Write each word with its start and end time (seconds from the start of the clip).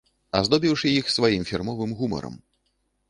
Аздобіўшы 0.37 0.87
іх 0.99 1.11
сваім 1.17 1.43
фірмовым 1.53 1.91
гумарам. 2.01 2.35